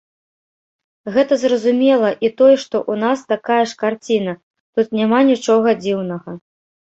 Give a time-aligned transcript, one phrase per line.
[1.15, 4.33] Гэта зразумела, і тое, што ў нас такая ж карціна,
[4.79, 6.31] тут няма нічога дзіўнага.